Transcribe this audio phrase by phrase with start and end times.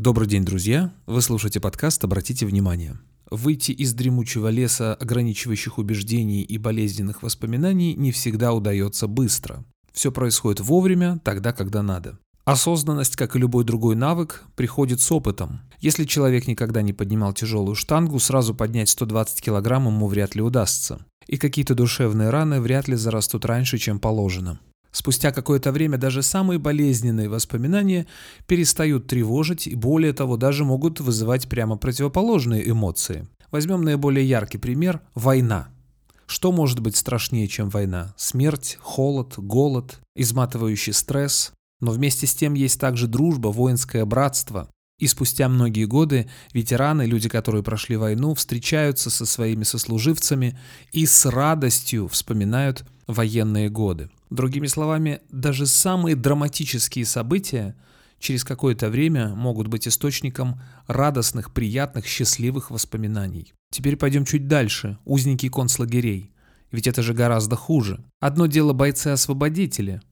[0.00, 0.94] Добрый день, друзья!
[1.04, 2.98] Вы слушаете подкаст «Обратите внимание».
[3.30, 9.62] Выйти из дремучего леса ограничивающих убеждений и болезненных воспоминаний не всегда удается быстро.
[9.92, 12.18] Все происходит вовремя, тогда, когда надо.
[12.46, 15.60] Осознанность, как и любой другой навык, приходит с опытом.
[15.80, 21.04] Если человек никогда не поднимал тяжелую штангу, сразу поднять 120 килограмм ему вряд ли удастся.
[21.26, 24.60] И какие-то душевные раны вряд ли зарастут раньше, чем положено.
[24.92, 28.06] Спустя какое-то время даже самые болезненные воспоминания
[28.46, 33.28] перестают тревожить и более того даже могут вызывать прямо противоположные эмоции.
[33.50, 35.68] Возьмем наиболее яркий пример– война.
[36.26, 38.14] Что может быть страшнее, чем война?
[38.16, 41.52] Смерть, холод, голод, изматывающий стресс.
[41.80, 44.68] Но вместе с тем есть также дружба, воинское братство.
[45.00, 50.58] И спустя многие годы ветераны, люди, которые прошли войну, встречаются со своими сослуживцами
[50.92, 54.10] и с радостью вспоминают военные годы.
[54.28, 57.74] Другими словами, даже самые драматические события
[58.18, 63.54] через какое-то время могут быть источником радостных, приятных, счастливых воспоминаний.
[63.70, 64.98] Теперь пойдем чуть дальше.
[65.06, 66.30] Узники концлагерей.
[66.70, 68.04] Ведь это же гораздо хуже.
[68.20, 70.02] Одно дело бойцы-освободители,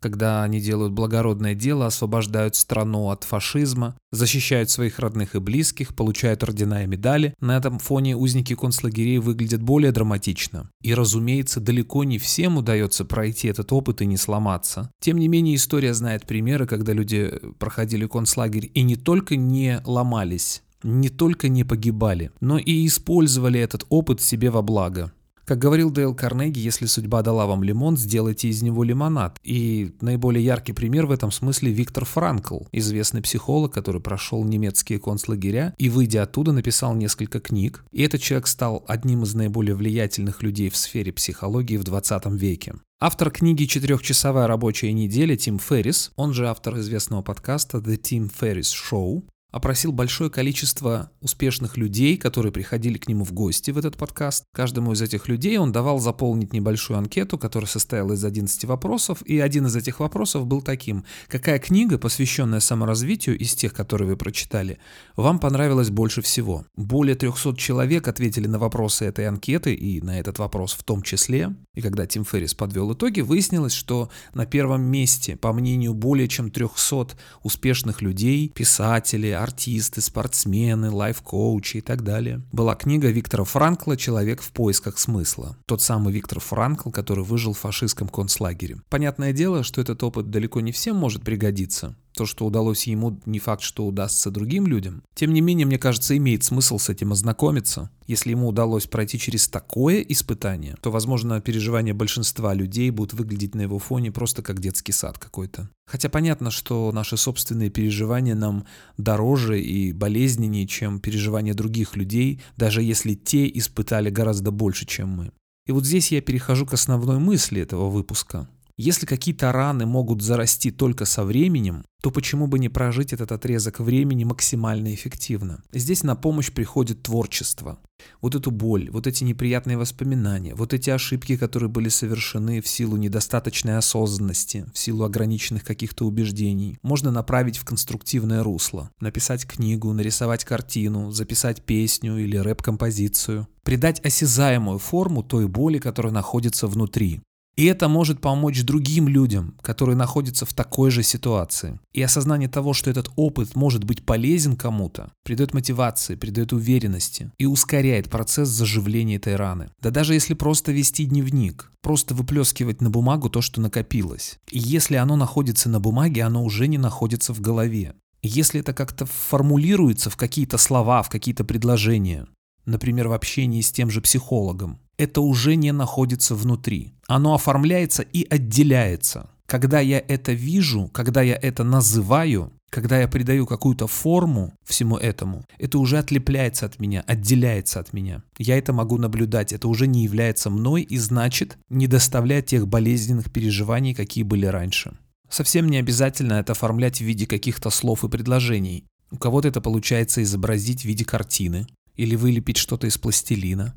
[0.00, 6.42] когда они делают благородное дело, освобождают страну от фашизма, защищают своих родных и близких, получают
[6.42, 7.34] ордена и медали.
[7.40, 10.70] На этом фоне узники концлагерей выглядят более драматично.
[10.82, 14.90] И, разумеется, далеко не всем удается пройти этот опыт и не сломаться.
[15.00, 20.62] Тем не менее, история знает примеры, когда люди проходили концлагерь и не только не ломались,
[20.82, 25.12] не только не погибали, но и использовали этот опыт себе во благо.
[25.48, 29.38] Как говорил Дейл Карнеги, если судьба дала вам лимон, сделайте из него лимонад.
[29.42, 35.74] И наиболее яркий пример в этом смысле Виктор Франкл, известный психолог, который прошел немецкие концлагеря
[35.78, 37.82] и, выйдя оттуда, написал несколько книг.
[37.92, 42.74] И этот человек стал одним из наиболее влиятельных людей в сфере психологии в 20 веке.
[43.00, 48.74] Автор книги «Четырехчасовая рабочая неделя» Тим Феррис, он же автор известного подкаста The Tim Ferriss
[48.74, 54.44] Show, опросил большое количество успешных людей, которые приходили к нему в гости в этот подкаст.
[54.52, 59.38] Каждому из этих людей он давал заполнить небольшую анкету, которая состояла из 11 вопросов, и
[59.38, 61.04] один из этих вопросов был таким.
[61.28, 64.78] Какая книга, посвященная саморазвитию из тех, которые вы прочитали,
[65.16, 66.66] вам понравилась больше всего?
[66.76, 71.54] Более 300 человек ответили на вопросы этой анкеты, и на этот вопрос в том числе.
[71.74, 76.50] И когда Тим Феррис подвел итоги, выяснилось, что на первом месте, по мнению более чем
[76.50, 82.42] 300 успешных людей, писателей, артисты, спортсмены, лайф-коучи и так далее.
[82.52, 85.56] Была книга Виктора Франкла «Человек в поисках смысла».
[85.66, 88.78] Тот самый Виктор Франкл, который выжил в фашистском концлагере.
[88.88, 93.38] Понятное дело, что этот опыт далеко не всем может пригодиться, то, что удалось ему, не
[93.38, 95.04] факт, что удастся другим людям.
[95.14, 97.90] Тем не менее, мне кажется, имеет смысл с этим ознакомиться.
[98.08, 103.60] Если ему удалось пройти через такое испытание, то, возможно, переживания большинства людей будут выглядеть на
[103.60, 105.70] его фоне просто как детский сад какой-то.
[105.86, 112.82] Хотя понятно, что наши собственные переживания нам дороже и болезненнее, чем переживания других людей, даже
[112.82, 115.30] если те испытали гораздо больше, чем мы.
[115.66, 118.48] И вот здесь я перехожу к основной мысли этого выпуска.
[118.80, 123.80] Если какие-то раны могут зарасти только со временем, то почему бы не прожить этот отрезок
[123.80, 125.64] времени максимально эффективно?
[125.72, 127.80] Здесь на помощь приходит творчество.
[128.22, 132.96] Вот эту боль, вот эти неприятные воспоминания, вот эти ошибки, которые были совершены в силу
[132.96, 138.90] недостаточной осознанности, в силу ограниченных каких-то убеждений, можно направить в конструктивное русло.
[139.00, 143.48] Написать книгу, нарисовать картину, записать песню или рэп-композицию.
[143.64, 147.20] Придать осязаемую форму той боли, которая находится внутри.
[147.58, 151.80] И это может помочь другим людям, которые находятся в такой же ситуации.
[151.92, 157.46] И осознание того, что этот опыт может быть полезен кому-то, придает мотивации, придает уверенности и
[157.46, 159.72] ускоряет процесс заживления этой раны.
[159.82, 164.38] Да даже если просто вести дневник, просто выплескивать на бумагу то, что накопилось.
[164.52, 167.96] И если оно находится на бумаге, оно уже не находится в голове.
[168.22, 172.28] Если это как-то формулируется в какие-то слова, в какие-то предложения,
[172.66, 176.92] например, в общении с тем же психологом, это уже не находится внутри.
[177.06, 179.30] Оно оформляется и отделяется.
[179.46, 185.44] Когда я это вижу, когда я это называю, когда я придаю какую-то форму всему этому,
[185.58, 188.22] это уже отлепляется от меня, отделяется от меня.
[188.36, 193.32] Я это могу наблюдать, это уже не является мной и значит не доставляет тех болезненных
[193.32, 194.98] переживаний, какие были раньше.
[195.30, 198.84] Совсем не обязательно это оформлять в виде каких-то слов и предложений.
[199.10, 201.66] У кого-то это получается изобразить в виде картины
[201.96, 203.74] или вылепить что-то из пластилина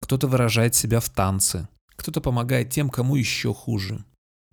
[0.00, 4.04] кто-то выражает себя в танце, кто-то помогает тем, кому еще хуже.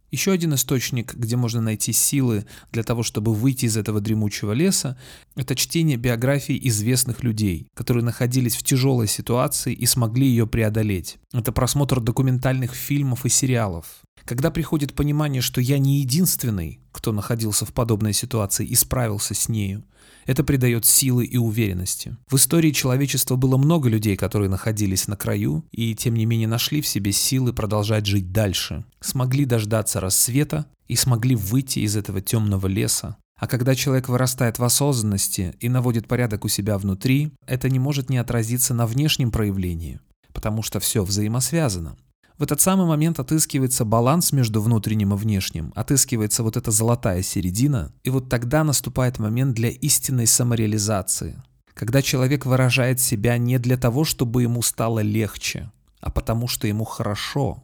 [0.09, 4.97] Еще один источник, где можно найти силы для того, чтобы выйти из этого дремучего леса,
[5.35, 11.17] это чтение биографий известных людей, которые находились в тяжелой ситуации и смогли ее преодолеть.
[11.33, 14.01] Это просмотр документальных фильмов и сериалов.
[14.23, 19.49] Когда приходит понимание, что я не единственный, кто находился в подобной ситуации и справился с
[19.49, 19.83] нею,
[20.27, 22.15] это придает силы и уверенности.
[22.29, 26.81] В истории человечества было много людей, которые находились на краю и тем не менее нашли
[26.81, 32.67] в себе силы продолжать жить дальше, смогли дождаться рассвета и смогли выйти из этого темного
[32.67, 33.17] леса.
[33.39, 38.09] А когда человек вырастает в осознанности и наводит порядок у себя внутри, это не может
[38.09, 39.99] не отразиться на внешнем проявлении,
[40.33, 41.95] потому что все взаимосвязано.
[42.37, 47.91] В этот самый момент отыскивается баланс между внутренним и внешним, отыскивается вот эта золотая середина,
[48.03, 51.41] и вот тогда наступает момент для истинной самореализации,
[51.73, 56.85] когда человек выражает себя не для того, чтобы ему стало легче, а потому что ему
[56.85, 57.63] хорошо.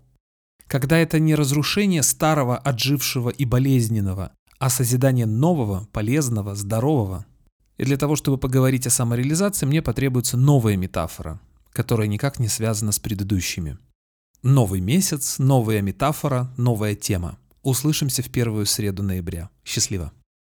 [0.65, 7.25] Когда это не разрушение старого, отжившего и болезненного, а созидание нового, полезного, здорового.
[7.77, 11.39] И для того, чтобы поговорить о самореализации, мне потребуется новая метафора,
[11.73, 13.77] которая никак не связана с предыдущими.
[14.43, 17.37] Новый месяц, новая метафора, новая тема.
[17.61, 19.49] Услышимся в первую среду ноября.
[19.63, 20.11] Счастливо!